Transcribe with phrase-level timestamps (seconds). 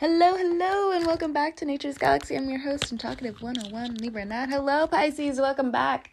[0.00, 2.36] Hello, hello, and welcome back to Nature's Galaxy.
[2.36, 4.48] I'm your host and talkative 101, Libra Nat.
[4.48, 6.12] Hello, Pisces, welcome back.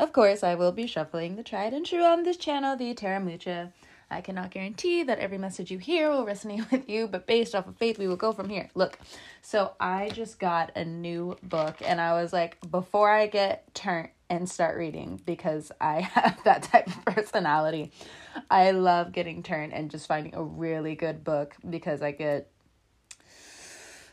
[0.00, 3.20] Of course, I will be shuffling the tried and true on this channel, the Tarot
[3.20, 3.72] Mucha.
[4.10, 7.68] I cannot guarantee that every message you hear will resonate with you, but based off
[7.68, 8.70] of faith, we will go from here.
[8.74, 8.98] Look,
[9.40, 14.08] so I just got a new book, and I was like, before I get turned
[14.30, 17.92] and start reading, because I have that type of personality,
[18.50, 22.48] I love getting turned and just finding a really good book because I get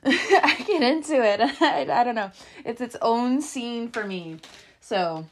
[0.05, 1.39] I get into it.
[1.61, 2.31] I, I don't know.
[2.65, 4.37] It's its own scene for me.
[4.79, 5.25] So,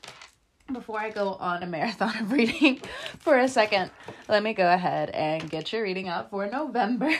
[0.71, 2.81] before I go on a marathon of reading
[3.19, 3.91] for a second,
[4.27, 7.11] let me go ahead and get your reading out for November.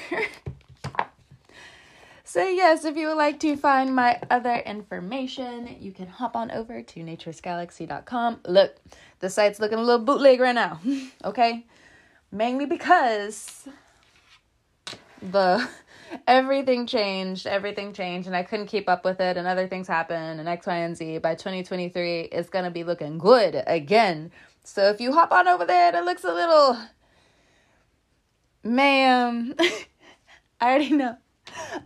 [2.25, 6.51] so, yes, if you would like to find my other information, you can hop on
[6.51, 8.41] over to naturesgalaxy.com.
[8.45, 8.75] Look,
[9.19, 10.81] the site's looking a little bootleg right now,
[11.23, 11.65] okay?
[12.29, 13.69] Mainly because
[15.21, 15.67] the
[16.27, 20.39] everything changed, everything changed, and I couldn't keep up with it, and other things happened,
[20.39, 21.19] and X, Y, and Z.
[21.19, 24.31] By 2023, it's gonna be looking good again.
[24.63, 26.77] So if you hop on over there, it looks a little,
[28.63, 29.55] ma'am.
[30.61, 31.17] I already know.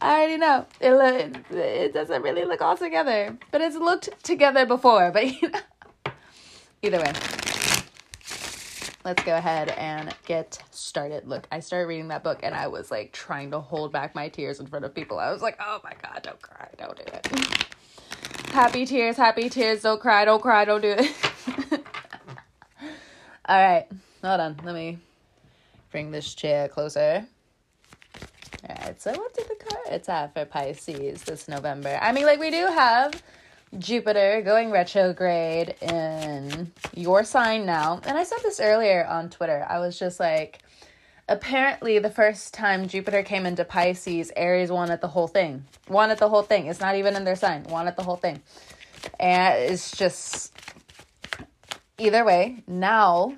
[0.02, 0.66] I already know.
[0.80, 5.11] It lo- it doesn't really look all together, but it's looked together before.
[5.11, 5.59] But you know,
[6.81, 7.14] either way
[9.05, 11.27] let's go ahead and get started.
[11.27, 14.30] Look, I started reading that book and I was like trying to hold back my
[14.30, 15.19] tears in front of people.
[15.19, 17.66] I was like, oh my God, don't cry, don't do it.
[18.52, 21.11] happy tears, happy tears, don't cry, don't cry, don't do it.
[23.45, 23.88] All right,
[24.23, 24.59] hold on.
[24.63, 24.99] Let me
[25.91, 27.25] bring this chair closer.
[28.69, 31.97] All right, so what did the cards have for Pisces this November?
[32.02, 33.21] I mean, like, we do have
[33.77, 38.02] Jupiter going retrograde in your sign now.
[38.05, 39.66] And I said this earlier on Twitter.
[39.69, 40.59] I was just like,
[41.30, 45.66] apparently, the first time Jupiter came into Pisces, Aries wanted the whole thing.
[45.88, 46.67] Wanted the whole thing.
[46.67, 47.64] It's not even in their sign.
[47.64, 48.42] Wanted the whole thing.
[49.19, 50.53] And it's just
[51.97, 53.36] either way, now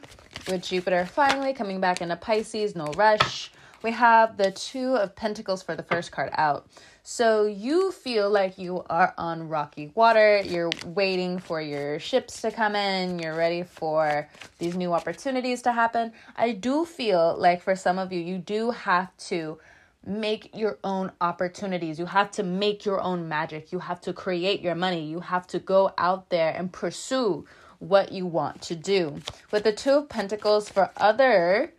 [0.47, 3.51] with Jupiter finally coming back into Pisces, no rush.
[3.83, 6.67] We have the Two of Pentacles for the first card out.
[7.05, 10.39] So you feel like you are on rocky water.
[10.39, 13.19] You're waiting for your ships to come in.
[13.19, 16.13] You're ready for these new opportunities to happen.
[16.37, 19.59] I do feel like for some of you, you do have to
[20.05, 21.99] make your own opportunities.
[21.99, 23.73] You have to make your own magic.
[23.73, 25.05] You have to create your money.
[25.05, 27.45] You have to go out there and pursue
[27.79, 29.19] what you want to do.
[29.51, 31.73] With the Two of Pentacles for other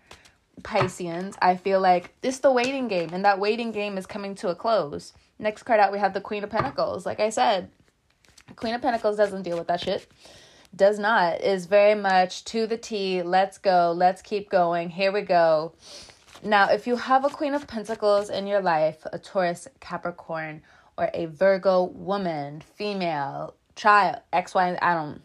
[0.62, 4.48] Pisceans, I feel like it's the waiting game, and that waiting game is coming to
[4.48, 5.12] a close.
[5.38, 7.04] Next card out, we have the Queen of Pentacles.
[7.04, 7.70] Like I said,
[8.56, 10.06] Queen of Pentacles doesn't deal with that shit.
[10.74, 11.40] Does not.
[11.40, 13.22] Is very much to the T.
[13.22, 13.92] Let's go.
[13.96, 14.90] Let's keep going.
[14.90, 15.74] Here we go.
[16.42, 20.62] Now, if you have a Queen of Pentacles in your life, a Taurus, Capricorn,
[20.98, 25.22] or a Virgo woman, female, child, X, Y, I don't,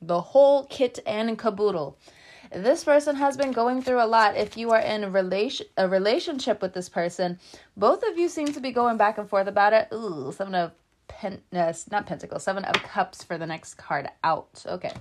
[0.00, 1.98] the whole kit and caboodle
[2.54, 4.36] this person has been going through a lot.
[4.36, 7.38] If you are in a relation a relationship with this person,
[7.76, 9.88] both of you seem to be going back and forth about it.
[9.92, 10.72] Ooh, seven of
[11.08, 14.64] pen uh, not pentacles, seven of cups for the next card out.
[14.66, 14.92] Okay.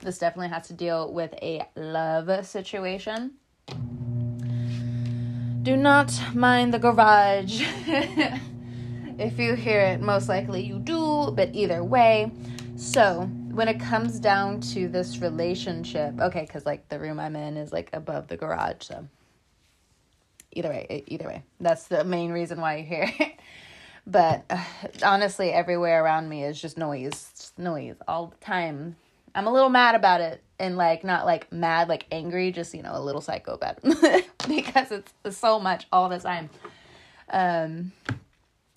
[0.00, 3.32] This definitely has to deal with a love situation.
[5.62, 7.62] Do not mind the garage.
[9.18, 12.30] if you hear it, most likely you do, but either way.
[12.76, 17.56] So, when it comes down to this relationship, okay, because like the room I'm in
[17.56, 19.08] is like above the garage, so
[20.52, 23.32] either way, either way, that's the main reason why you're here.
[24.06, 24.62] but uh,
[25.02, 28.96] honestly, everywhere around me is just noise, just noise all the time.
[29.34, 32.82] I'm a little mad about it, and like not like mad, like angry, just you
[32.82, 33.80] know, a little psychopath
[34.48, 36.50] because it's, so much all the time.
[37.30, 37.92] Um,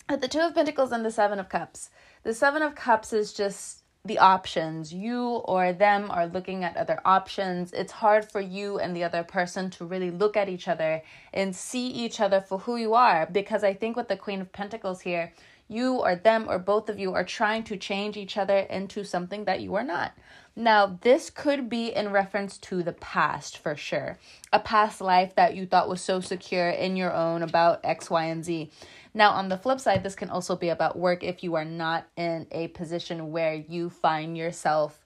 [0.08, 1.90] at the Two of Pentacles and the Seven of Cups.
[2.22, 4.94] The Seven of Cups is just the options.
[4.94, 7.72] You or them are looking at other options.
[7.72, 11.02] It's hard for you and the other person to really look at each other
[11.32, 14.52] and see each other for who you are because I think with the Queen of
[14.52, 15.32] Pentacles here,
[15.68, 19.44] you or them or both of you are trying to change each other into something
[19.44, 20.12] that you are not.
[20.56, 24.18] Now, this could be in reference to the past for sure.
[24.52, 28.24] A past life that you thought was so secure in your own about X, Y,
[28.24, 28.70] and Z.
[29.12, 32.06] Now, on the flip side, this can also be about work if you are not
[32.16, 35.04] in a position where you find yourself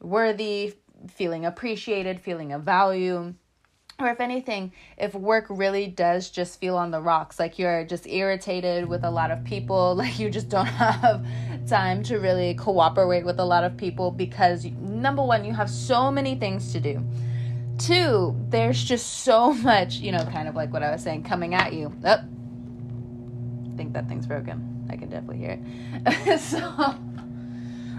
[0.00, 0.74] worthy,
[1.08, 3.34] feeling appreciated, feeling of value.
[3.98, 8.06] Or if anything, if work really does just feel on the rocks, like you're just
[8.06, 11.26] irritated with a lot of people, like you just don't have
[11.68, 16.10] time to really cooperate with a lot of people because, number one, you have so
[16.10, 17.02] many things to do.
[17.78, 21.54] Two, there's just so much, you know, kind of like what I was saying, coming
[21.54, 21.92] at you.
[22.04, 22.18] Oh,
[23.80, 24.86] think that thing's broken.
[24.90, 26.38] I can definitely hear it.
[26.40, 26.58] so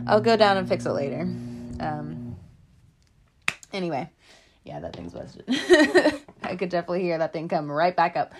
[0.05, 1.21] I'll go down and fix it later.
[1.79, 2.35] Um,
[3.73, 4.07] anyway,
[4.63, 5.43] yeah, that thing's busted.
[6.43, 8.31] I could definitely hear that thing come right back up.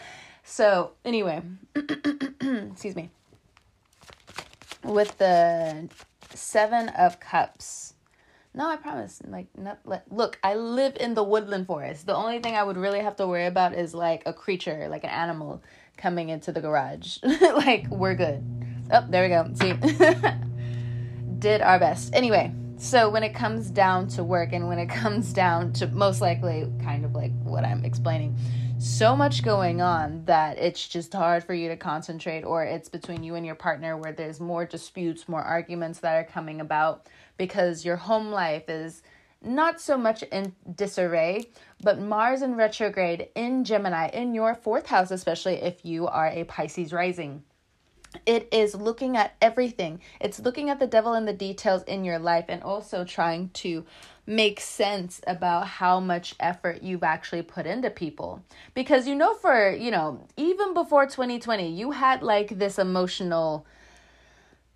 [0.44, 1.42] So, anyway,
[1.76, 3.10] excuse me.
[4.84, 5.90] With the
[6.36, 7.96] Seven of Cups.
[8.54, 9.20] No, I promise.
[9.28, 12.06] Like, not, like, look, I live in the woodland forest.
[12.06, 15.04] The only thing I would really have to worry about is like a creature, like
[15.04, 15.64] an animal
[15.98, 17.18] coming into the garage.
[17.24, 18.44] like, we're good.
[18.92, 19.50] Oh, there we go.
[19.54, 19.74] See?
[21.40, 22.14] Did our best.
[22.14, 26.22] Anyway, so when it comes down to work and when it comes down to most
[26.22, 28.36] likely kind of like what I'm explaining,
[28.80, 33.24] so much going on that it's just hard for you to concentrate or it's between
[33.24, 37.06] you and your partner where there's more disputes, more arguments that are coming about
[37.38, 39.04] because your home life is
[39.44, 41.46] not so much in disarray,
[41.82, 46.44] but Mars in retrograde in Gemini, in your fourth house, especially if you are a
[46.44, 47.44] Pisces rising.
[48.26, 50.02] It is looking at everything.
[50.20, 53.86] It's looking at the devil in the details in your life and also trying to
[54.26, 58.44] make sense about how much effort you've actually put into people.
[58.74, 63.66] Because you know, for, you know, even before 2020, you had like this emotional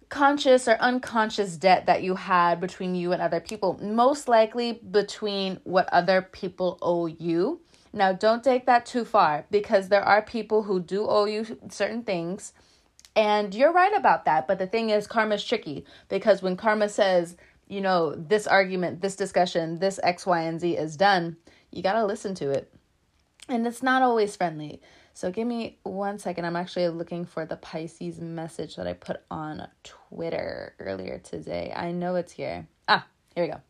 [0.10, 5.60] conscious or unconscious debt that you had between you and other people, most likely between
[5.63, 7.62] what other people owe you.
[7.92, 12.04] Now, don't take that too far because there are people who do owe you certain
[12.04, 12.54] things,
[13.16, 14.48] and you're right about that.
[14.48, 17.38] But the thing is, karma's tricky because when karma says,
[17.68, 21.38] you know, this argument, this discussion, this X, Y, and Z is done,
[21.72, 22.72] you got to listen to it.
[23.48, 24.81] And it's not always friendly.
[25.16, 26.44] So give me one second.
[26.44, 31.72] I'm actually looking for the Pisces message that I put on Twitter earlier today.
[31.74, 32.68] I know it's here.
[32.90, 33.62] Ah, here we go.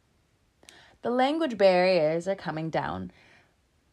[1.04, 3.12] The language barriers are coming down.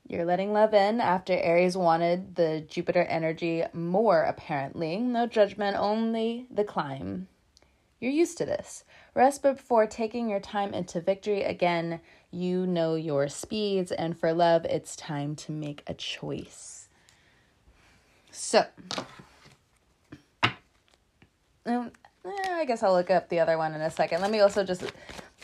[0.09, 4.97] You're letting love in after Aries wanted the Jupiter energy more, apparently.
[4.97, 7.29] No judgment, only the climb.
[8.01, 8.85] You're used to this.
[9.15, 12.01] Rest before taking your time into victory again.
[12.31, 16.82] You know your speeds, and for love, it's time to make a choice.
[18.33, 18.65] So,
[21.67, 21.93] um,
[22.25, 24.23] eh, I guess I'll look up the other one in a second.
[24.23, 24.91] Let me also just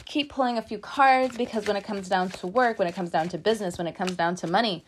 [0.07, 3.11] keep pulling a few cards because when it comes down to work, when it comes
[3.11, 4.85] down to business, when it comes down to money,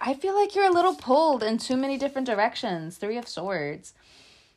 [0.00, 2.96] I feel like you're a little pulled in too many different directions.
[2.96, 3.92] Three of Swords.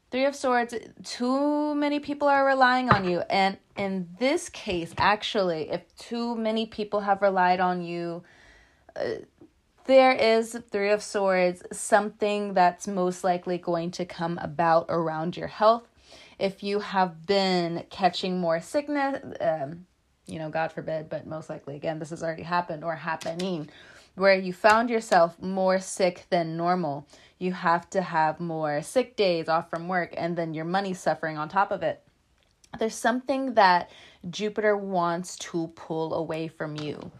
[0.09, 0.73] Three of Swords,
[1.03, 3.23] too many people are relying on you.
[3.29, 8.23] And in this case, actually, if too many people have relied on you,
[8.95, 9.15] uh,
[9.87, 15.47] there is Three of Swords, something that's most likely going to come about around your
[15.47, 15.87] health.
[16.37, 19.85] If you have been catching more sickness, um,
[20.27, 23.69] you know, God forbid, but most likely, again, this has already happened or happening,
[24.15, 27.07] where you found yourself more sick than normal.
[27.39, 31.37] You have to have more sick days off from work, and then your money's suffering
[31.37, 32.03] on top of it.
[32.77, 33.89] There's something that
[34.29, 37.11] Jupiter wants to pull away from you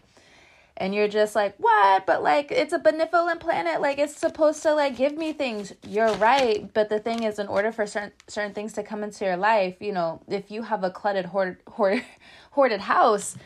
[0.78, 2.06] and you're just like what?
[2.06, 3.80] But like it's a benevolent planet.
[3.80, 5.74] Like it's supposed to like give me things.
[5.86, 6.72] You're right.
[6.72, 9.76] But the thing is in order for certain certain things to come into your life
[9.80, 12.02] you know if you have a cluttered hoard, hoard,
[12.52, 13.36] hoarded house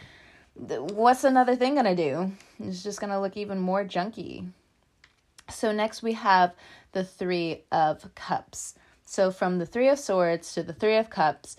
[0.54, 2.32] what's another thing gonna do?
[2.60, 4.50] It's just gonna look even more junky.
[5.50, 6.54] So next we have
[6.92, 8.74] the three of cups.
[9.04, 11.56] So from the three of swords to the three of cups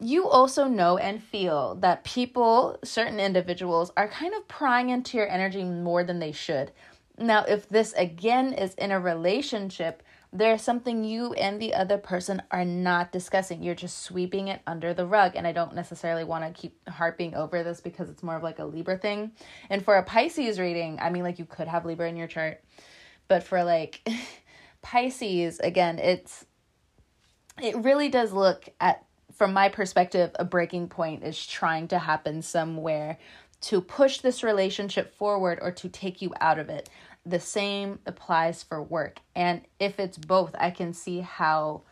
[0.00, 5.28] you also know and feel that people, certain individuals, are kind of prying into your
[5.28, 6.72] energy more than they should.
[7.18, 12.42] Now, if this again is in a relationship, there's something you and the other person
[12.50, 13.62] are not discussing.
[13.62, 15.32] You're just sweeping it under the rug.
[15.34, 18.58] And I don't necessarily want to keep harping over this because it's more of like
[18.58, 19.32] a Libra thing.
[19.70, 22.62] And for a Pisces reading, I mean, like you could have Libra in your chart,
[23.28, 24.06] but for like
[24.82, 26.44] Pisces, again, it's
[27.62, 29.05] it really does look at
[29.36, 33.18] from my perspective, a breaking point is trying to happen somewhere
[33.60, 36.88] to push this relationship forward or to take you out of it.
[37.24, 39.18] The same applies for work.
[39.34, 41.82] And if it's both, I can see how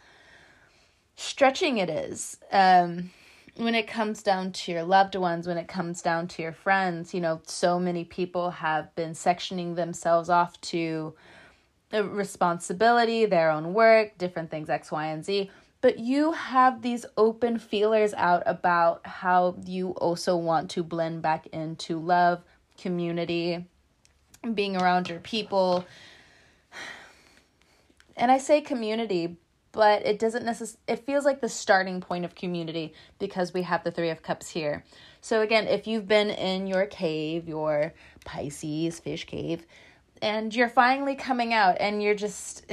[1.17, 2.39] stretching it is.
[2.51, 3.11] Um,
[3.57, 7.13] when it comes down to your loved ones, when it comes down to your friends,
[7.13, 11.15] you know, so many people have been sectioning themselves off to
[11.91, 15.51] the responsibility, their own work, different things, X, Y, and Z
[15.85, 21.47] but you have these open feelers out about how you also want to blend back
[21.49, 22.43] into love,
[22.79, 23.67] community,
[24.55, 25.85] being around your people.
[28.17, 29.37] And I say community,
[29.73, 33.85] but it doesn't necessarily it feels like the starting point of community because we have
[33.85, 34.85] the 3 of cups here.
[35.21, 37.93] So again, if you've been in your cave, your
[38.25, 39.67] Pisces fish cave,
[40.23, 42.65] and you're finally coming out and you're just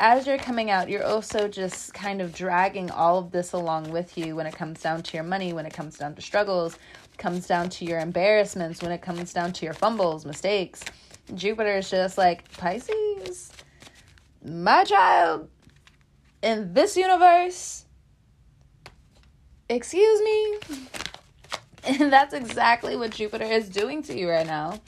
[0.00, 4.16] as you're coming out you're also just kind of dragging all of this along with
[4.16, 6.78] you when it comes down to your money when it comes down to struggles
[7.16, 10.82] comes down to your embarrassments when it comes down to your fumbles mistakes.
[11.34, 13.52] Jupiter is just like pisces
[14.44, 15.48] my child
[16.42, 17.84] in this universe
[19.68, 20.58] excuse me.
[21.86, 24.80] And that's exactly what jupiter is doing to you right now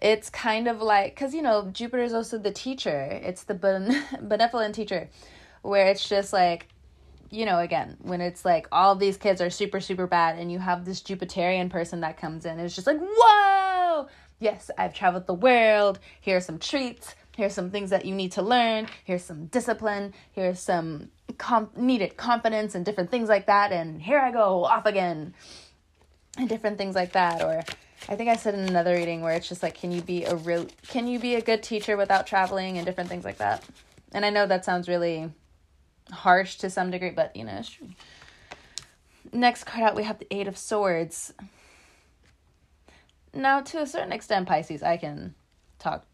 [0.00, 3.20] it's kind of like because you know jupiter is also the teacher.
[3.22, 5.08] It's the ben- benevolent teacher
[5.62, 6.68] where it's just like
[7.30, 10.58] you know again when it's like all these kids are super super bad and you
[10.58, 14.08] have this jupiterian person that comes in it's just like whoa!
[14.38, 15.98] Yes i've traveled the world.
[16.20, 17.14] Here's some treats.
[17.36, 18.88] Here's some things that you need to learn.
[19.04, 20.12] Here's some discipline.
[20.32, 23.70] Here's some com- needed confidence and different things like that.
[23.70, 25.34] And here i go off again.
[26.36, 27.62] And different things like that or
[28.06, 30.34] I think I said in another reading where it's just like, can you be a
[30.34, 33.64] real, can you be a good teacher without traveling and different things like that?
[34.12, 35.30] And I know that sounds really
[36.10, 37.62] harsh to some degree, but you know.
[39.32, 41.34] Next card out, we have the Eight of Swords.
[43.34, 45.34] Now, to a certain extent, Pisces, I can
[45.78, 46.06] talk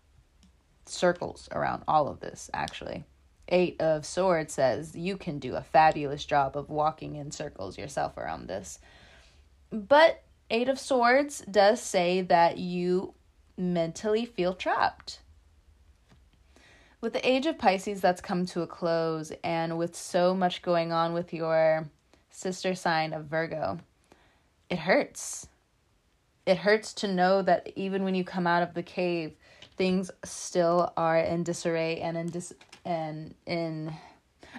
[0.87, 3.05] circles around all of this, actually.
[3.49, 8.17] Eight of Swords says you can do a fabulous job of walking in circles yourself
[8.17, 8.79] around this.
[9.71, 10.23] But
[10.55, 13.15] Eight of Swords does say that you
[13.57, 15.19] mentally feel trapped.
[17.01, 20.93] With the age of Pisces that's come to a close, and with so much going
[20.93, 21.89] on with your
[22.31, 23.81] sister sign of Virgo,
[24.71, 25.49] it hurts.
[26.47, 29.33] It hurts to know that even when you come out of the cave,
[29.77, 32.53] things still are in disarray and in dis
[32.85, 33.93] and in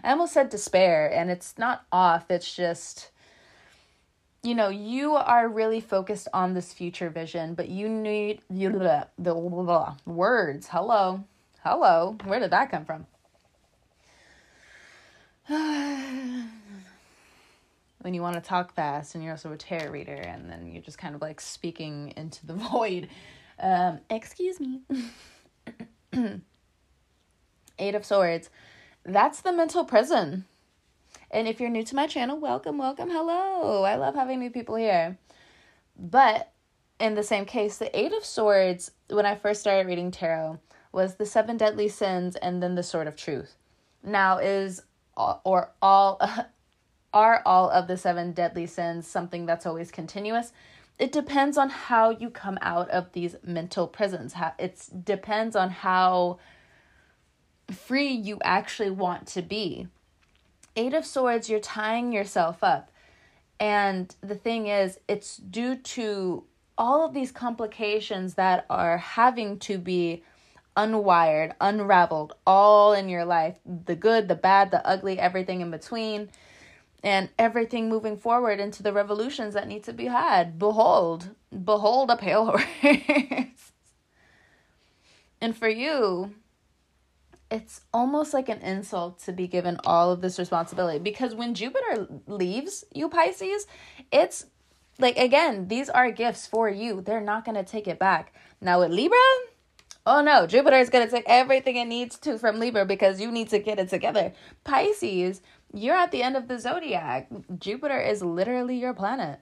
[0.04, 3.12] I almost said despair, and it's not off, it's just
[4.46, 9.08] you know, you are really focused on this future vision, but you need you, the,
[10.06, 10.68] words.
[10.68, 11.24] Hello.
[11.64, 12.16] Hello.
[12.26, 13.08] Where did that come from?
[18.02, 20.84] when you want to talk fast and you're also a tarot reader and then you're
[20.84, 23.10] just kind of like speaking into the void.
[23.60, 24.82] Um, excuse me.
[27.80, 28.52] Eight of Swords.
[29.04, 30.46] That's the mental prison
[31.32, 33.84] and if you're new to my channel, welcome, welcome, hello.
[33.84, 35.18] I love having new people here.
[35.98, 36.52] But
[37.00, 40.60] in the same case, the Eight of Swords, when I first started reading tarot,
[40.92, 43.56] was the seven deadly sins and then the sword of truth.
[44.04, 44.82] Now, is
[45.16, 46.22] or all
[47.14, 50.52] are all of the seven deadly sins something that's always continuous?
[50.98, 54.34] It depends on how you come out of these mental prisons.
[54.58, 56.40] It depends on how
[57.70, 59.88] free you actually want to be.
[60.76, 62.92] Eight of Swords, you're tying yourself up.
[63.60, 66.44] And the thing is, it's due to
[66.78, 70.24] all of these complications that are having to be
[70.76, 76.30] unwired, unraveled, all in your life the good, the bad, the ugly, everything in between,
[77.02, 80.60] and everything moving forward into the revolutions that need to be had.
[80.60, 81.30] Behold,
[81.64, 82.46] behold a pale
[82.84, 83.72] horse.
[85.40, 86.34] and for you,
[87.52, 92.08] it's almost like an insult to be given all of this responsibility because when Jupiter
[92.28, 93.68] leaves you, Pisces,
[94.12, 94.48] it's
[95.00, 97.02] like again, these are gifts for you.
[97.02, 98.34] They're not going to take it back.
[98.62, 99.18] Now with Libra,
[100.06, 103.32] oh no, Jupiter is going to take everything it needs to from Libra because you
[103.32, 104.34] need to get it together.
[104.64, 105.42] Pisces,
[105.74, 107.28] you're at the end of the zodiac.
[107.60, 109.40] Jupiter is literally your planet.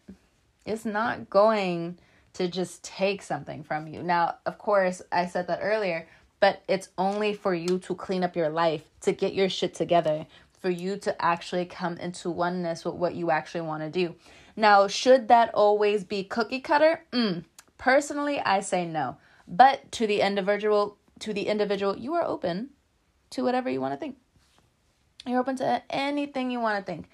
[0.65, 1.99] It's not going
[2.33, 4.01] to just take something from you.
[4.01, 6.07] Now, of course, I said that earlier
[6.43, 10.27] but it's only for you to clean up your life, to get your shit together,
[10.59, 14.13] for you to actually come into oneness with what you actually want to do.
[14.57, 17.05] Now, should that always be cookie cutter?
[17.13, 17.45] Mm,
[17.77, 19.15] personally, I say no.
[19.47, 22.71] But to the individual, to the individual, you are open
[23.29, 24.17] to whatever you want to think.
[25.25, 27.07] You're open to anything you want to think.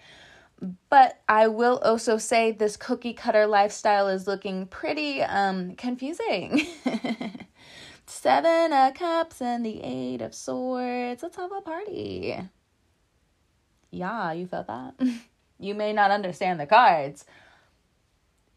[0.89, 6.65] But I will also say this cookie cutter lifestyle is looking pretty um confusing.
[8.21, 11.23] Seven of Cups and the Eight of Swords.
[11.23, 12.37] Let's have a party.
[13.91, 14.95] Yeah, you felt that?
[15.57, 17.23] you may not understand the cards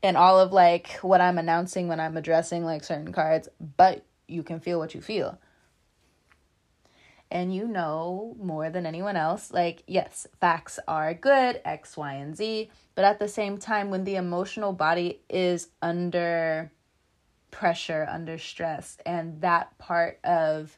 [0.02, 4.42] and all of like what I'm announcing when I'm addressing like certain cards, but you
[4.42, 5.38] can feel what you feel.
[7.30, 12.36] And you know more than anyone else, like, yes, facts are good, X, Y, and
[12.36, 16.72] Z, but at the same time, when the emotional body is under
[17.52, 20.76] pressure, under stress, and that part of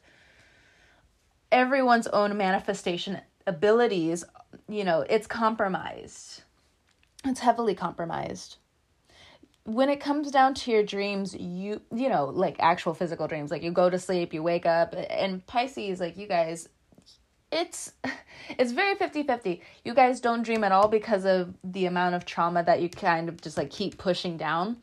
[1.51, 4.23] everyone's own manifestation abilities,
[4.69, 6.43] you know, it's compromised.
[7.25, 8.57] It's heavily compromised.
[9.65, 13.63] when it comes down to your dreams, you you know, like actual physical dreams, like
[13.63, 16.69] you go to sleep, you wake up, and Pisces, like you guys,
[17.51, 17.93] it's
[18.59, 19.61] it's very 50-50.
[19.83, 23.29] You guys don't dream at all because of the amount of trauma that you kind
[23.29, 24.77] of just like keep pushing down.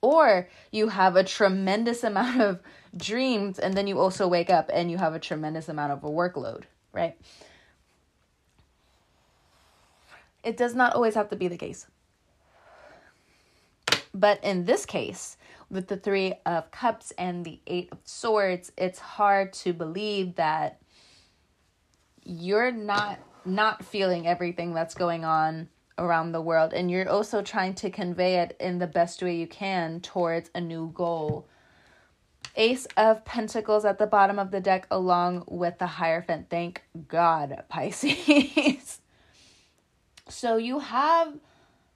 [0.00, 2.60] Or you have a tremendous amount of
[2.96, 6.08] dreams and then you also wake up and you have a tremendous amount of a
[6.08, 7.16] workload, right?
[10.44, 11.86] It does not always have to be the case.
[14.14, 15.36] But in this case,
[15.70, 20.80] with the Three of Cups and the Eight of Swords, it's hard to believe that
[22.24, 27.74] you're not not feeling everything that's going on around the world and you're also trying
[27.74, 31.46] to convey it in the best way you can towards a new goal.
[32.56, 36.48] Ace of Pentacles at the bottom of the deck along with the Hierophant.
[36.50, 39.00] Thank God, Pisces.
[40.28, 41.34] so you have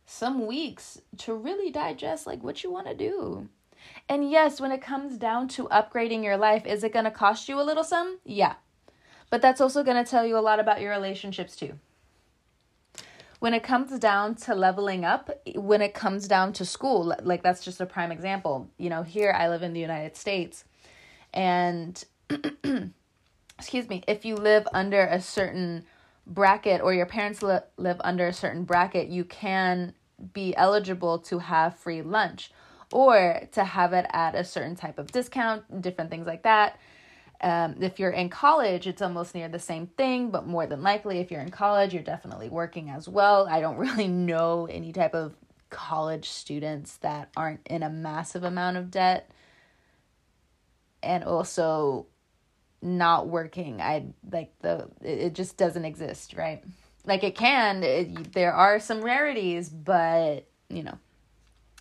[0.06, 3.48] some weeks to really digest like what you want to do.
[4.08, 7.48] And yes, when it comes down to upgrading your life, is it going to cost
[7.48, 8.18] you a little some?
[8.24, 8.54] Yeah.
[9.30, 11.78] But that's also going to tell you a lot about your relationships too.
[13.42, 17.64] When it comes down to leveling up, when it comes down to school, like that's
[17.64, 18.70] just a prime example.
[18.78, 20.62] You know, here I live in the United States
[21.34, 22.04] and
[23.58, 25.84] excuse me, if you live under a certain
[26.24, 29.94] bracket or your parents li- live under a certain bracket, you can
[30.32, 32.52] be eligible to have free lunch
[32.92, 36.78] or to have it at a certain type of discount, different things like that.
[37.42, 41.18] Um, if you're in college, it's almost near the same thing, but more than likely,
[41.18, 43.48] if you're in college, you're definitely working as well.
[43.48, 45.34] I don't really know any type of
[45.70, 49.30] college students that aren't in a massive amount of debt
[51.02, 52.06] and also
[52.80, 53.80] not working.
[53.80, 56.62] I like the it just doesn't exist, right?
[57.04, 60.98] like it can it, there are some rarities but you know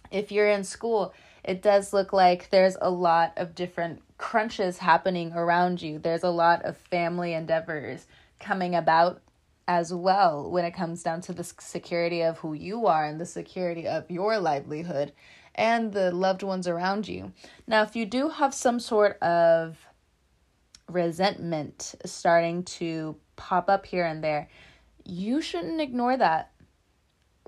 [0.09, 1.13] if you're in school
[1.43, 6.29] it does look like there's a lot of different crunches happening around you there's a
[6.29, 8.05] lot of family endeavors
[8.39, 9.21] coming about
[9.67, 13.25] as well when it comes down to the security of who you are and the
[13.25, 15.11] security of your livelihood
[15.55, 17.31] and the loved ones around you
[17.67, 19.85] now if you do have some sort of
[20.87, 24.47] resentment starting to pop up here and there
[25.05, 26.51] you shouldn't ignore that.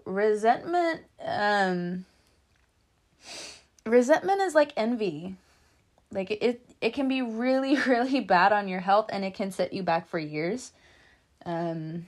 [0.05, 2.05] Resentment um
[3.85, 5.35] resentment is like envy.
[6.13, 9.73] Like it it can be really really bad on your health and it can set
[9.73, 10.71] you back for years.
[11.45, 12.05] Um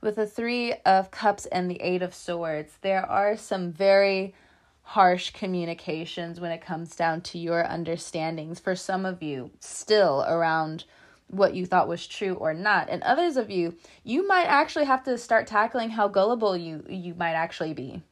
[0.00, 4.34] with the 3 of cups and the 8 of swords, there are some very
[4.82, 10.84] harsh communications when it comes down to your understandings for some of you still around
[11.28, 12.90] what you thought was true or not.
[12.90, 17.14] And others of you, you might actually have to start tackling how gullible you you
[17.14, 18.02] might actually be.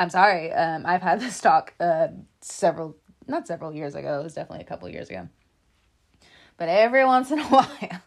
[0.00, 0.50] I'm sorry.
[0.50, 2.08] Um, I've had this talk uh,
[2.40, 2.96] several,
[3.28, 4.20] not several years ago.
[4.20, 5.28] It was definitely a couple years ago.
[6.56, 8.00] But every once in a while,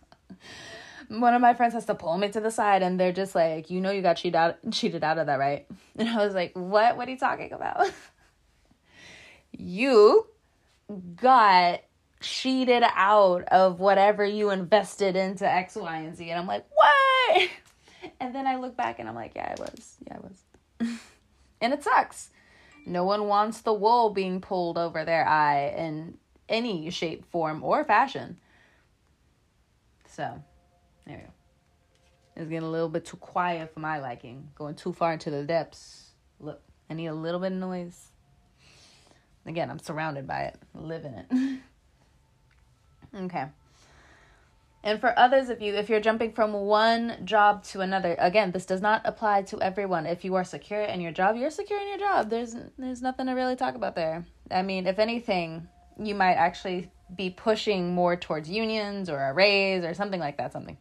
[1.10, 3.70] one of my friends has to pull me to the side, and they're just like,
[3.70, 6.54] "You know, you got cheated out, cheated out of that, right?" And I was like,
[6.56, 6.98] "What?
[6.98, 7.92] What are you talking about?"
[9.52, 10.26] you
[11.16, 11.82] got
[12.22, 16.28] cheated out of whatever you invested into X, Y, and Z.
[16.28, 17.50] And I'm like, what?
[18.20, 19.98] And then I look back and I'm like, yeah, I was.
[20.08, 20.98] Yeah, I was.
[21.64, 22.30] And it sucks.
[22.86, 26.18] No one wants the wool being pulled over their eye in
[26.50, 28.38] any shape, form, or fashion.
[30.08, 30.44] So,
[31.08, 31.30] there we go.
[32.36, 34.50] It's getting a little bit too quiet for my liking.
[34.56, 36.12] Going too far into the depths.
[36.40, 38.10] Look, I need a little bit of noise.
[39.46, 41.60] Again, I'm surrounded by it, living it.
[43.16, 43.46] Okay.
[44.86, 48.66] And for others of you, if you're jumping from one job to another, again, this
[48.66, 50.06] does not apply to everyone.
[50.06, 52.30] If you are secure in your job, you're secure in your job.
[52.30, 54.26] There's there's nothing to really talk about there.
[54.52, 59.86] I mean, if anything, you might actually be pushing more towards unions or a raise
[59.86, 60.78] or something like that, something.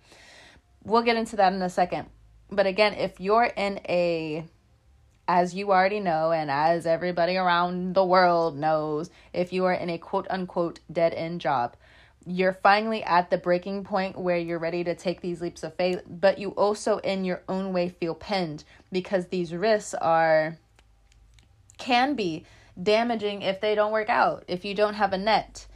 [0.83, 2.09] We'll get into that in a second.
[2.51, 4.45] But again, if you're in a
[5.29, 9.89] as you already know, and as everybody around the world knows, if you are in
[9.91, 11.77] a quote unquote dead end job,
[12.27, 16.03] you're finally at the breaking point where you're ready to take these leaps of faith,
[16.09, 20.59] but you also, in your own way, feel pinned because these risks are,
[21.79, 22.45] can be
[22.81, 25.67] damaging if they don't work out, if you don't have a net.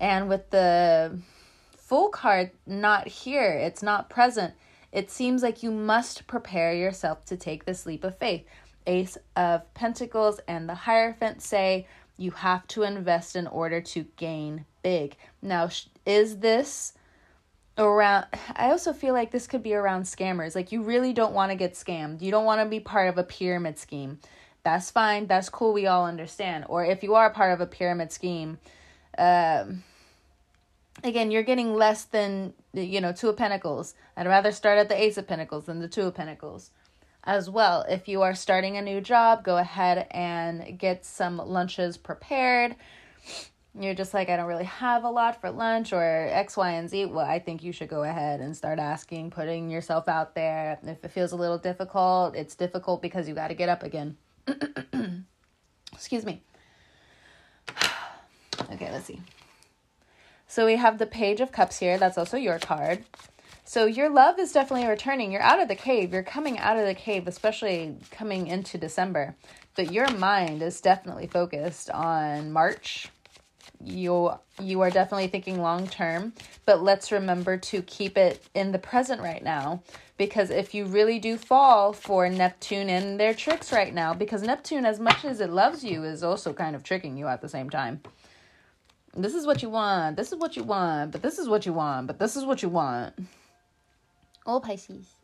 [0.00, 1.18] And with the
[1.76, 4.54] Fool card not here, it's not present,
[4.92, 8.44] it seems like you must prepare yourself to take this leap of faith.
[8.86, 11.86] Ace of Pentacles and the Hierophant say
[12.16, 15.16] you have to invest in order to gain big.
[15.40, 15.70] Now,
[16.06, 16.94] is this
[17.78, 20.54] around I also feel like this could be around scammers.
[20.54, 22.20] Like you really don't want to get scammed.
[22.20, 24.18] You don't want to be part of a pyramid scheme.
[24.64, 25.26] That's fine.
[25.26, 25.72] That's cool.
[25.72, 26.66] We all understand.
[26.68, 28.58] Or if you are part of a pyramid scheme,
[29.18, 29.82] um,
[31.02, 33.94] again, you're getting less than, you know, Two of Pentacles.
[34.16, 36.70] I'd rather start at the Ace of Pentacles than the Two of Pentacles.
[37.24, 41.96] As well, if you are starting a new job, go ahead and get some lunches
[41.96, 42.74] prepared.
[43.78, 46.90] You're just like, I don't really have a lot for lunch or X, Y, and
[46.90, 47.06] Z.
[47.06, 50.78] Well, I think you should go ahead and start asking, putting yourself out there.
[50.82, 54.18] If it feels a little difficult, it's difficult because you got to get up again.
[55.92, 56.42] Excuse me.
[58.72, 59.22] okay, let's see.
[60.48, 61.96] So we have the Page of Cups here.
[61.96, 63.04] That's also your card.
[63.64, 65.32] So your love is definitely returning.
[65.32, 66.12] You're out of the cave.
[66.12, 69.34] You're coming out of the cave, especially coming into December.
[69.76, 73.08] But your mind is definitely focused on March.
[73.84, 76.32] You you are definitely thinking long term,
[76.66, 79.82] but let's remember to keep it in the present right now
[80.16, 84.86] because if you really do fall for Neptune and their tricks right now because Neptune
[84.86, 87.70] as much as it loves you is also kind of tricking you at the same
[87.70, 88.00] time
[89.14, 91.72] this is what you want, this is what you want, but this is what you
[91.72, 93.14] want, but this is what you want.
[94.46, 95.14] Oh, Pisces.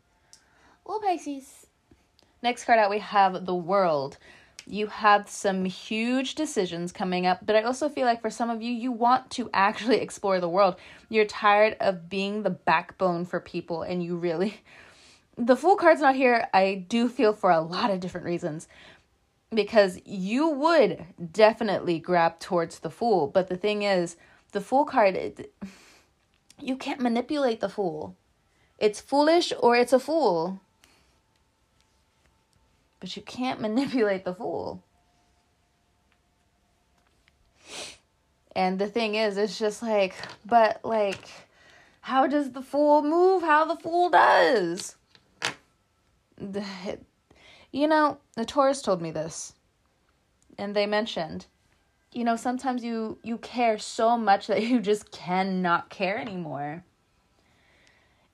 [0.85, 1.65] Oh, Pisces.
[2.43, 4.17] Next card out, we have the world.
[4.69, 8.61] You have some huge decisions coming up, but I also feel like for some of
[8.61, 10.75] you, you want to actually explore the world.
[11.09, 14.61] You're tired of being the backbone for people, and you really.
[15.41, 18.67] The Fool card's not here, I do feel for a lot of different reasons
[19.53, 24.15] because you would definitely grab towards the fool but the thing is
[24.51, 25.53] the fool card it,
[26.61, 28.15] you can't manipulate the fool
[28.77, 30.61] it's foolish or it's a fool
[32.99, 34.83] but you can't manipulate the fool
[38.55, 41.29] and the thing is it's just like but like
[42.01, 44.95] how does the fool move how the fool does
[47.71, 49.53] you know, the Taurus told me this.
[50.57, 51.45] And they mentioned,
[52.11, 56.83] you know, sometimes you you care so much that you just cannot care anymore.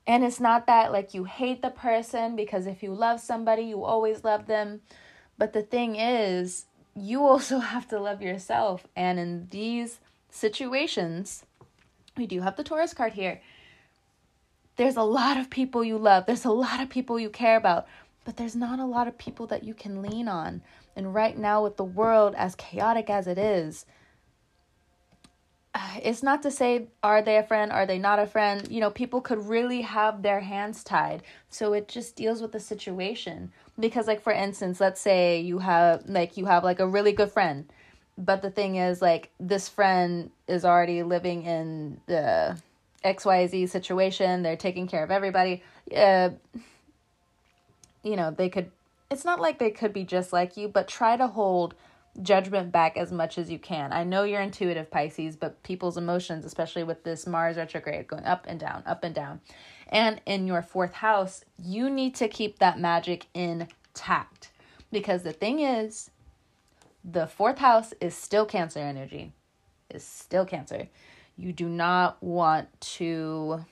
[0.08, 3.84] And it's not that like you hate the person because if you love somebody, you
[3.84, 4.82] always love them.
[5.38, 6.66] But the thing is,
[6.96, 8.88] you also have to love yourself.
[8.96, 11.46] And in these situations,
[12.18, 13.42] we do have the Taurus card here.
[14.78, 17.88] There's a lot of people you love, there's a lot of people you care about,
[18.26, 20.62] but there's not a lot of people that you can lean on.
[20.98, 23.86] And right now, with the world as chaotic as it is,
[26.04, 28.68] it's not to say are they a friend are they not a friend?
[28.70, 31.24] You know people could really have their hands tied.
[31.50, 33.52] So it just deals with the situation.
[33.80, 37.32] Because like for instance let's say you have like you have like a really good
[37.32, 37.66] friend
[38.18, 42.58] but the thing is like this friend is already living in the
[43.04, 44.42] xyz situation.
[44.42, 45.64] They're taking care of everybody.
[45.96, 46.32] Uh,
[48.04, 48.72] you know, they could,
[49.10, 51.76] it's not like they could be just like you, but try to hold
[52.22, 53.92] judgment back as much as you can.
[53.92, 58.46] I know you're intuitive, Pisces, but people's emotions, especially with this Mars retrograde going up
[58.48, 59.42] and down, up and down,
[59.90, 64.52] and in your fourth house, you need to keep that magic intact.
[64.92, 66.10] Because the thing is,
[67.04, 69.34] the fourth house is still Cancer energy,
[69.90, 70.88] is still Cancer.
[71.38, 73.66] You do not want to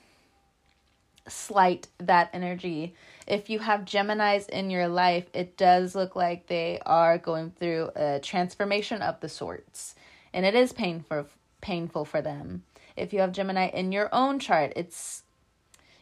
[1.28, 2.94] slight that energy.
[3.26, 7.90] If you have Geminis in your life, it does look like they are going through
[7.96, 9.94] a transformation of the sorts,
[10.32, 11.26] and it is painful
[11.60, 12.62] painful for them.
[12.96, 15.22] If you have Gemini in your own chart, it's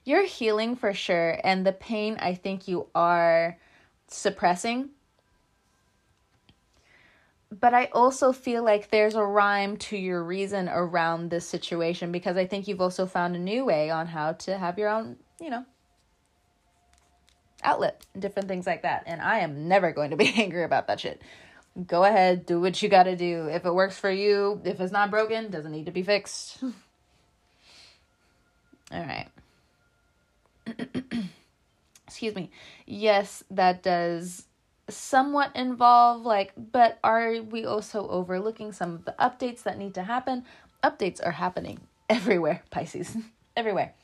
[0.05, 3.57] you're healing for sure, and the pain I think you are
[4.09, 4.91] suppressing.
[7.53, 12.37] But I also feel like there's a rhyme to your reason around this situation because
[12.37, 15.51] I think you've also found a new way on how to have your own, you
[15.51, 15.65] know,
[17.63, 19.05] outlet and different things like that.
[19.07, 21.21] And I am never going to be angry about that shit.
[21.87, 23.47] Go ahead, do what you got to do.
[23.47, 26.59] If it works for you, if it's not broken, doesn't need to be fixed.
[26.63, 26.73] All
[28.93, 29.29] right.
[32.07, 32.51] Excuse me.
[32.87, 34.47] Yes, that does
[34.91, 40.03] somewhat involve like but are we also overlooking some of the updates that need to
[40.03, 40.45] happen?
[40.85, 43.17] Updates are happening everywhere, Pisces.
[43.57, 43.95] everywhere.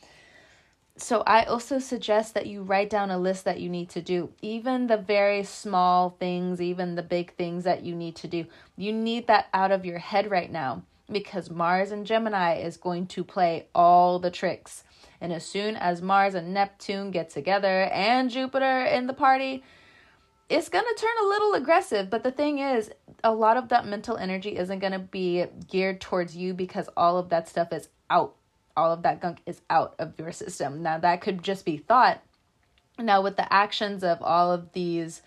[1.00, 4.30] So I also suggest that you write down a list that you need to do,
[4.42, 8.46] even the very small things, even the big things that you need to do.
[8.76, 13.06] You need that out of your head right now because Mars and Gemini is going
[13.08, 14.82] to play all the tricks.
[15.20, 19.62] And as soon as Mars and Neptune get together and Jupiter in the party,
[20.48, 22.10] it's going to turn a little aggressive.
[22.10, 22.90] But the thing is,
[23.22, 27.18] a lot of that mental energy isn't going to be geared towards you because all
[27.18, 28.34] of that stuff is out
[28.78, 30.82] all of that gunk is out of your system.
[30.82, 32.22] Now, that could just be thought.
[32.98, 35.22] Now, with the actions of all of these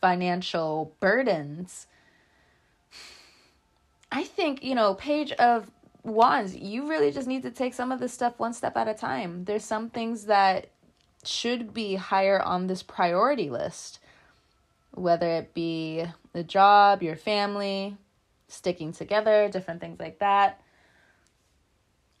[0.00, 1.86] financial burdens.
[4.10, 5.70] I think, you know, page of
[6.02, 8.94] wands, you really just need to take some of this stuff one step at a
[8.94, 9.44] time.
[9.44, 10.66] There's some things that
[11.24, 14.00] should be higher on this priority list,
[14.90, 17.96] whether it be the job, your family,
[18.48, 20.60] sticking together, different things like that.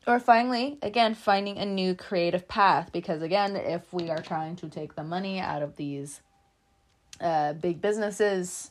[0.06, 2.90] Or finally, again, finding a new creative path.
[2.92, 6.20] Because again, if we are trying to take the money out of these
[7.20, 8.68] uh, big businesses,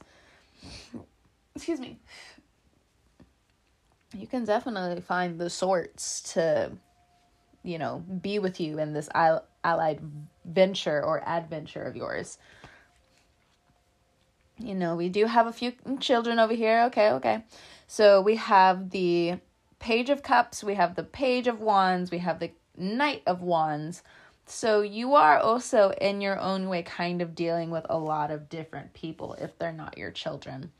[1.56, 1.98] excuse me,
[4.14, 6.72] you can definitely find the sorts to,
[7.64, 10.02] you know, be with you in this allied
[10.44, 12.38] venture or adventure of yours.
[14.58, 16.84] You know, we do have a few children over here.
[16.88, 17.44] Okay, okay.
[17.88, 19.38] So we have the
[19.82, 24.04] Page of Cups, we have the Page of Wands, we have the Knight of Wands.
[24.46, 28.48] So you are also in your own way kind of dealing with a lot of
[28.48, 30.72] different people if they're not your children.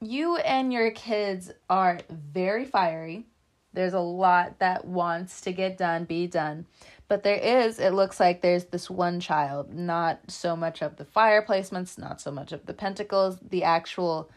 [0.00, 3.26] You and your kids are very fiery.
[3.72, 6.66] There's a lot that wants to get done, be done.
[7.08, 11.04] But there is, it looks like there's this one child, not so much of the
[11.04, 14.30] fire placements, not so much of the pentacles, the actual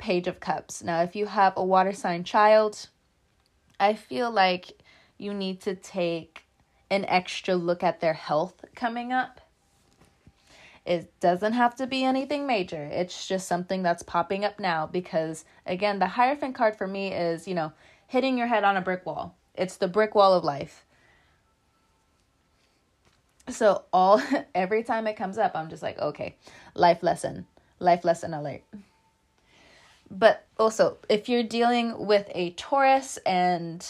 [0.00, 0.82] Page of Cups.
[0.82, 2.88] Now, if you have a water sign child,
[3.78, 4.82] I feel like
[5.18, 6.42] you need to take
[6.90, 9.42] an extra look at their health coming up.
[10.86, 12.82] It doesn't have to be anything major.
[12.82, 17.46] It's just something that's popping up now because, again, the Hierophant card for me is,
[17.46, 17.72] you know,
[18.08, 19.36] hitting your head on a brick wall.
[19.54, 20.86] It's the brick wall of life.
[23.50, 24.22] So, all
[24.54, 26.36] every time it comes up, I'm just like, okay,
[26.74, 27.46] life lesson,
[27.78, 28.62] life lesson alert
[30.10, 33.86] but also if you're dealing with a Taurus and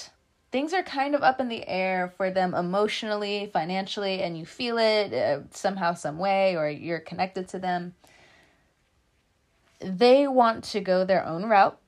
[0.53, 4.79] things are kind of up in the air for them emotionally, financially, and you feel
[4.79, 7.95] it uh, somehow, some way, or you're connected to them,
[9.81, 11.79] they want to go their own route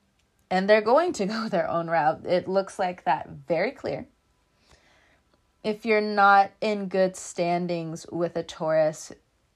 [0.49, 2.25] and they're going to go their own route.
[2.25, 4.07] It looks like that very clear.
[5.63, 9.13] If you're not in good standings with a Taurus,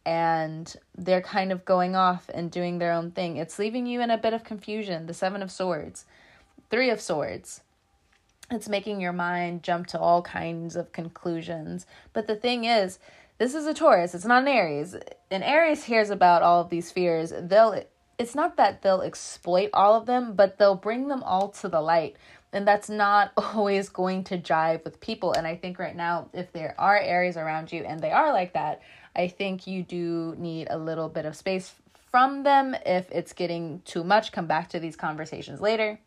[0.07, 3.35] and they're kind of going off and doing their own thing.
[3.35, 5.05] It's leaving you in a bit of confusion.
[5.05, 6.05] The Seven of Swords,
[6.69, 7.59] Three of Swords.
[8.49, 11.85] It's making your mind jump to all kinds of conclusions.
[12.13, 12.99] But the thing is,
[13.37, 14.95] this is a Taurus, it's not an Aries.
[15.29, 17.33] An Aries hears about all of these fears.
[17.37, 17.83] They'll
[18.17, 21.81] it's not that they'll exploit all of them, but they'll bring them all to the
[21.81, 22.15] light.
[22.53, 25.33] And that's not always going to jive with people.
[25.33, 28.53] And I think right now, if there are Aries around you and they are like
[28.53, 28.81] that,
[29.15, 31.73] I think you do need a little bit of space
[32.11, 32.75] from them.
[32.85, 35.99] If it's getting too much, come back to these conversations later.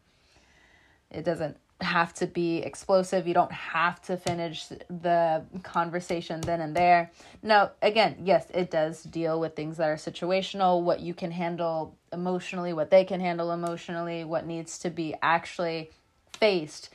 [1.11, 3.27] It doesn't have to be explosive.
[3.27, 7.11] You don't have to finish the conversation then and there.
[7.43, 11.97] Now, again, yes, it does deal with things that are situational, what you can handle
[12.13, 15.91] emotionally, what they can handle emotionally, what needs to be actually
[16.33, 16.91] faced.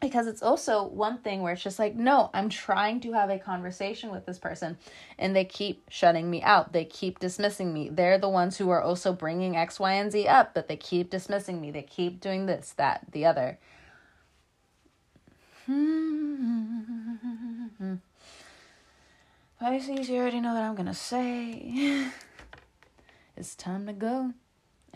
[0.00, 3.38] Because it's also one thing where it's just like no i'm trying to have a
[3.38, 4.76] conversation with this person
[5.18, 6.72] and they keep shutting me out.
[6.74, 7.88] They keep dismissing me.
[7.88, 11.10] They're the ones who are also bringing x y and z up but they keep
[11.10, 11.70] dismissing me.
[11.70, 13.58] They keep doing this that the other.
[15.64, 16.46] Hmm.
[19.58, 22.08] Pisces, you already know what I'm gonna say.
[23.36, 24.34] it's time to go.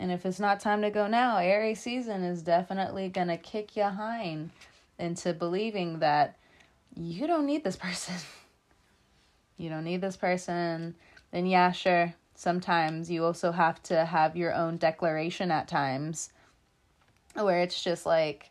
[0.01, 3.83] And if it's not time to go now, Aries season is definitely gonna kick you
[3.83, 4.49] hind
[4.97, 6.39] into believing that
[6.95, 8.15] you don't need this person.
[9.57, 10.95] you don't need this person.
[11.29, 16.31] Then, yeah, sure, sometimes you also have to have your own declaration at times
[17.35, 18.49] where it's just like,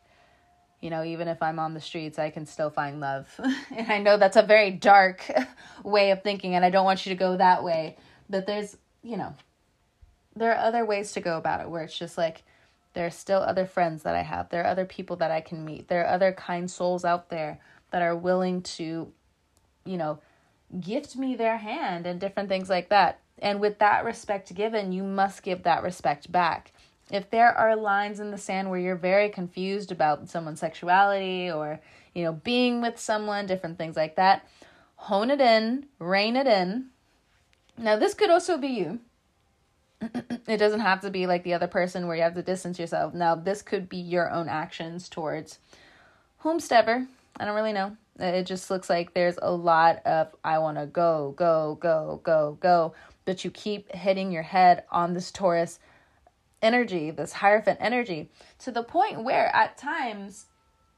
[0.81, 3.29] you know, even if I'm on the streets, I can still find love.
[3.77, 5.29] and I know that's a very dark
[5.83, 7.97] way of thinking, and I don't want you to go that way.
[8.31, 9.35] But there's, you know,
[10.41, 12.45] there are other ways to go about it where it's just like,
[12.95, 14.49] there are still other friends that I have.
[14.49, 15.89] There are other people that I can meet.
[15.89, 19.13] There are other kind souls out there that are willing to,
[19.85, 20.19] you know,
[20.81, 23.21] gift me their hand and different things like that.
[23.39, 26.73] And with that respect given, you must give that respect back.
[27.11, 31.81] If there are lines in the sand where you're very confused about someone's sexuality or,
[32.15, 34.49] you know, being with someone, different things like that,
[34.97, 36.87] hone it in, rein it in.
[37.77, 39.01] Now, this could also be you
[40.01, 43.15] it doesn't have to be like the other person where you have to distance yourself.
[43.15, 45.59] Now, this could be your own actions towards
[46.43, 47.07] whomstever.
[47.39, 47.97] I don't really know.
[48.19, 52.59] It just looks like there's a lot of I want to go, go, go, go,
[52.61, 55.79] go, but you keep hitting your head on this Taurus
[56.63, 60.47] energy, this Hierophant energy, to the point where at times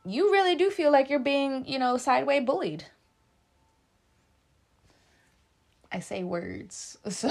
[0.04, 2.84] you really do feel like you're being, you know, sideways bullied.
[5.92, 6.96] I say words.
[7.10, 7.28] So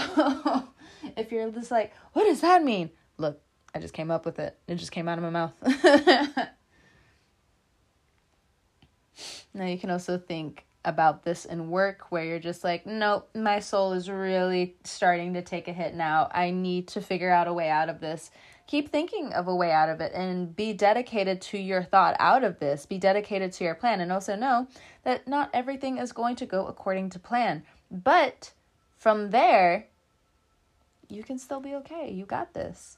[1.18, 2.92] if you're just like, what does that mean?
[3.18, 3.42] Look,
[3.74, 4.58] I just came up with it.
[4.68, 5.54] It just came out of my mouth.
[9.54, 13.60] now you can also think about this in work where you're just like, nope, my
[13.60, 16.30] soul is really starting to take a hit now.
[16.32, 18.32] I need to figure out a way out of this.
[18.68, 22.44] Keep thinking of a way out of it and be dedicated to your thought out
[22.44, 22.86] of this.
[22.86, 24.02] Be dedicated to your plan.
[24.02, 24.68] And also know
[25.04, 27.64] that not everything is going to go according to plan.
[27.92, 28.54] But
[28.98, 29.88] from there,
[31.10, 32.10] you can still be okay.
[32.12, 32.98] You got this.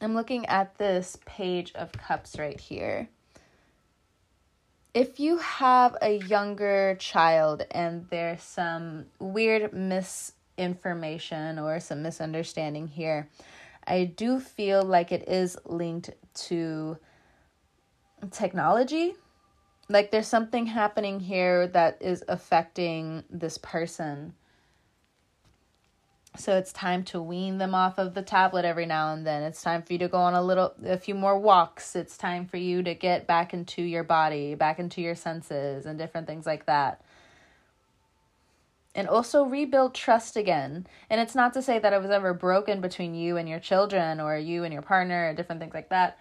[0.00, 3.08] I'm looking at this page of cups right here
[4.94, 13.28] if you have a younger child and there's some weird misinformation or some misunderstanding here,
[13.86, 16.98] I do feel like it is linked to
[18.30, 19.14] technology.
[19.92, 24.34] Like there's something happening here that is affecting this person
[26.36, 29.42] so it's time to wean them off of the tablet every now and then.
[29.42, 31.94] It's time for you to go on a little a few more walks.
[31.94, 35.98] It's time for you to get back into your body, back into your senses and
[35.98, 37.02] different things like that.
[38.94, 40.86] And also rebuild trust again.
[41.10, 44.18] And it's not to say that it was ever broken between you and your children
[44.18, 46.18] or you and your partner or different things like that.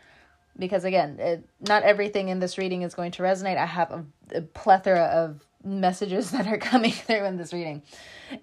[0.57, 3.57] Because again, it, not everything in this reading is going to resonate.
[3.57, 7.81] I have a, a plethora of messages that are coming through in this reading.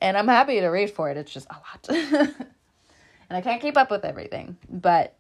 [0.00, 1.16] And I'm happy to read for it.
[1.16, 1.86] It's just a lot.
[3.30, 4.56] and I can't keep up with everything.
[4.68, 5.14] But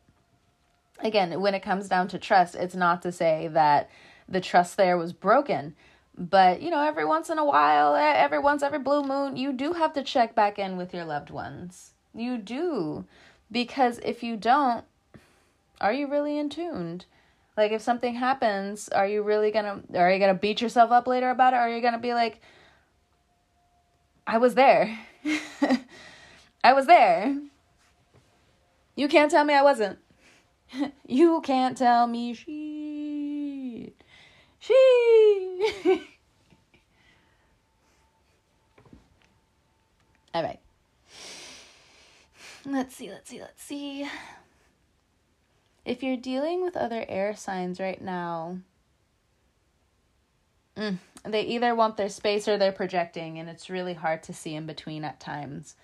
[1.00, 3.90] again, when it comes down to trust, it's not to say that
[4.28, 5.74] the trust there was broken.
[6.16, 9.74] But, you know, every once in a while, every once every blue moon, you do
[9.74, 11.92] have to check back in with your loved ones.
[12.12, 13.04] You do.
[13.50, 14.84] Because if you don't,
[15.80, 17.06] are you really in tuned?
[17.56, 21.30] Like if something happens, are you really gonna are you gonna beat yourself up later
[21.30, 21.56] about it?
[21.56, 22.40] Or are you gonna be like,
[24.26, 24.98] I was there.
[26.64, 27.36] I was there.
[28.94, 29.98] You can't tell me I wasn't.
[31.06, 33.92] you can't tell me she
[34.58, 35.72] she
[40.34, 40.60] All right.
[42.66, 44.06] Let's see, let's see, let's see.
[45.88, 48.58] If you're dealing with other air signs right now,
[50.76, 54.54] mm, they either want their space or they're projecting, and it's really hard to see
[54.54, 55.76] in between at times.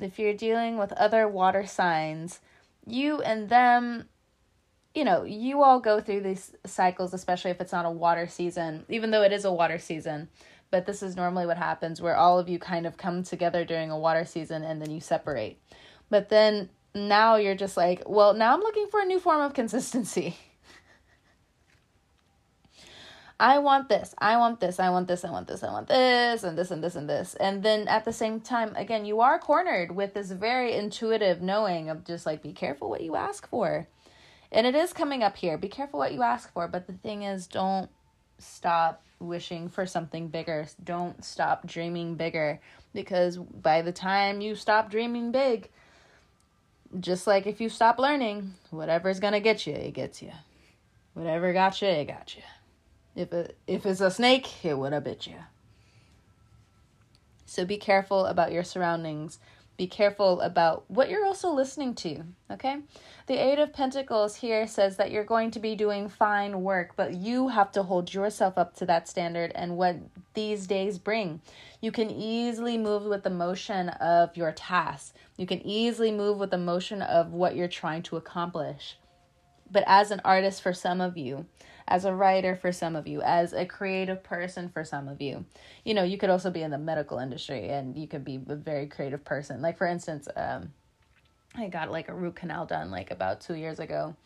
[0.00, 2.40] If you're dealing with other water signs,
[2.86, 4.08] you and them,
[4.94, 8.86] you know, you all go through these cycles, especially if it's not a water season,
[8.88, 10.30] even though it is a water season.
[10.70, 13.90] But this is normally what happens where all of you kind of come together during
[13.90, 15.60] a water season and then you separate.
[16.08, 19.54] But then now you're just like, well, now I'm looking for a new form of
[19.54, 20.36] consistency.
[23.40, 26.44] I want this, I want this, I want this, I want this, I want this,
[26.44, 27.34] and this, and this, and this.
[27.34, 31.88] And then at the same time, again, you are cornered with this very intuitive knowing
[31.88, 33.88] of just like, be careful what you ask for.
[34.52, 35.56] And it is coming up here.
[35.56, 36.68] Be careful what you ask for.
[36.68, 37.90] But the thing is, don't
[38.38, 40.66] stop wishing for something bigger.
[40.84, 42.60] Don't stop dreaming bigger.
[42.92, 45.70] Because by the time you stop dreaming big,
[47.00, 50.32] just like if you stop learning, whatever's gonna get you, it gets you.
[51.14, 52.42] Whatever got you, it got you.
[53.14, 55.36] If it if it's a snake, it would have bit you.
[57.44, 59.38] So be careful about your surroundings.
[59.78, 62.78] Be careful about what you're also listening to, okay?
[63.26, 67.14] The Eight of Pentacles here says that you're going to be doing fine work, but
[67.14, 69.96] you have to hold yourself up to that standard and what
[70.34, 71.40] these days bring.
[71.80, 75.14] You can easily move with the motion of your task.
[75.36, 78.98] You can easily move with the motion of what you're trying to accomplish.
[79.70, 81.46] But as an artist for some of you,
[81.92, 85.44] as a writer for some of you, as a creative person for some of you,
[85.84, 88.56] you know, you could also be in the medical industry and you could be a
[88.56, 89.60] very creative person.
[89.60, 90.72] Like, for instance, um,
[91.54, 94.16] I got like a root canal done like about two years ago.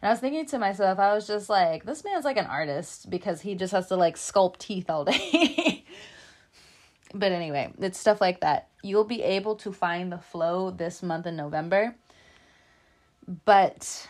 [0.00, 3.08] And I was thinking to myself, I was just like, this man's like an artist
[3.08, 5.84] because he just has to like sculpt teeth all day.
[7.14, 8.68] But anyway, it's stuff like that.
[8.82, 11.94] You'll be able to find the flow this month in November.
[13.44, 14.08] But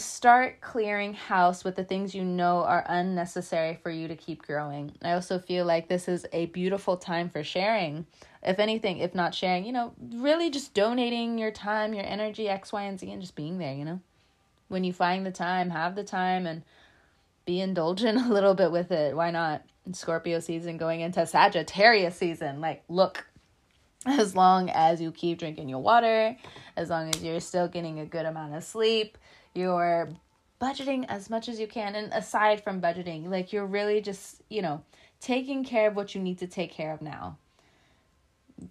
[0.00, 4.92] start clearing house with the things you know are unnecessary for you to keep growing.
[5.02, 8.06] I also feel like this is a beautiful time for sharing.
[8.42, 12.72] If anything, if not sharing, you know, really just donating your time, your energy, X,
[12.72, 14.00] Y, and Z, and just being there, you know?
[14.68, 16.62] When you find the time, have the time and
[17.44, 19.16] be indulgent a little bit with it.
[19.16, 19.62] Why not?
[19.92, 22.60] Scorpio season going into Sagittarius season.
[22.60, 23.26] Like, look,
[24.06, 26.36] as long as you keep drinking your water,
[26.76, 29.18] as long as you're still getting a good amount of sleep,
[29.58, 30.08] you're
[30.60, 31.94] budgeting as much as you can.
[31.94, 34.82] And aside from budgeting, like you're really just, you know,
[35.20, 37.36] taking care of what you need to take care of now.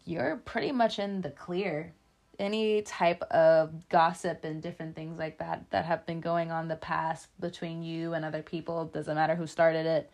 [0.06, 1.94] You're pretty much in the clear.
[2.40, 6.76] Any type of gossip and different things like that that have been going on the
[6.76, 10.12] past between you and other people, doesn't matter who started it,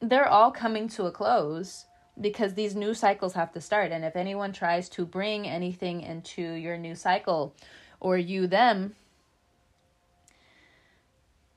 [0.00, 1.84] they're all coming to a close
[2.18, 3.92] because these new cycles have to start.
[3.92, 7.54] And if anyone tries to bring anything into your new cycle
[8.00, 8.94] or you them,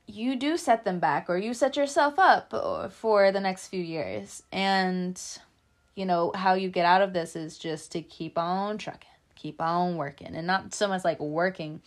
[0.06, 4.42] you do set them back or you set yourself up for the next few years.
[4.52, 5.20] And,
[5.94, 9.60] you know, how you get out of this is just to keep on trucking, keep
[9.60, 11.80] on working, and not so much like working.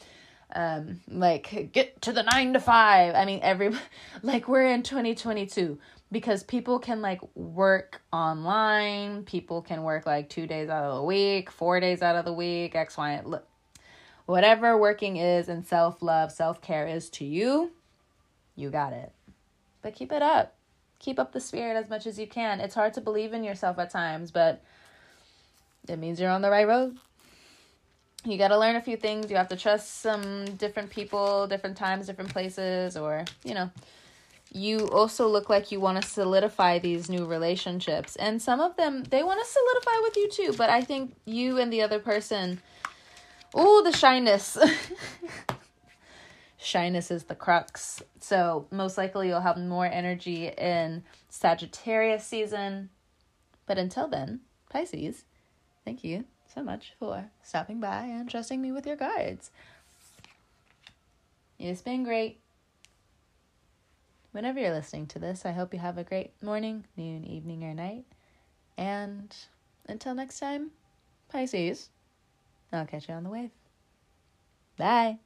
[0.55, 3.15] Um, like get to the nine to five.
[3.15, 3.71] I mean, every
[4.23, 5.77] like we're in 2022
[6.11, 11.03] because people can like work online, people can work like two days out of the
[11.03, 13.39] week, four days out of the week, X, Y, and
[14.27, 17.71] whatever working is and self love, self care is to you
[18.55, 19.11] you got it.
[19.81, 20.53] But keep it up.
[20.99, 22.59] Keep up the spirit as much as you can.
[22.59, 24.63] It's hard to believe in yourself at times, but
[25.87, 26.97] it means you're on the right road.
[28.23, 29.29] You got to learn a few things.
[29.29, 33.69] You have to trust some different people, different times, different places, or, you know,
[34.51, 38.15] you also look like you want to solidify these new relationships.
[38.15, 41.59] And some of them, they want to solidify with you too, but I think you
[41.59, 42.61] and the other person,
[43.53, 44.57] oh, the shyness.
[46.65, 48.01] shyness is the crux.
[48.19, 52.89] So, most likely, you'll have more energy in Sagittarius season.
[53.65, 55.23] But until then, Pisces,
[55.85, 59.51] thank you so much for stopping by and trusting me with your cards.
[61.59, 62.39] It's been great.
[64.31, 67.73] Whenever you're listening to this, I hope you have a great morning, noon, evening, or
[67.73, 68.05] night.
[68.77, 69.33] And
[69.87, 70.71] until next time,
[71.29, 71.89] Pisces,
[72.73, 73.51] I'll catch you on the wave.
[74.77, 75.19] Bye.